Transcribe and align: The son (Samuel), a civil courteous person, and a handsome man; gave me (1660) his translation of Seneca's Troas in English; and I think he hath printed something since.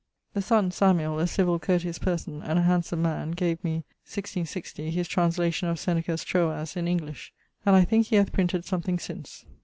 The 0.33 0.41
son 0.41 0.71
(Samuel), 0.71 1.19
a 1.19 1.27
civil 1.27 1.59
courteous 1.59 1.99
person, 1.99 2.41
and 2.41 2.57
a 2.57 2.63
handsome 2.63 3.03
man; 3.03 3.33
gave 3.33 3.63
me 3.63 3.83
(1660) 4.07 4.89
his 4.89 5.07
translation 5.07 5.69
of 5.69 5.77
Seneca's 5.77 6.23
Troas 6.23 6.75
in 6.75 6.87
English; 6.87 7.31
and 7.67 7.75
I 7.75 7.83
think 7.83 8.07
he 8.07 8.15
hath 8.15 8.33
printed 8.33 8.65
something 8.65 8.97
since. 8.97 9.45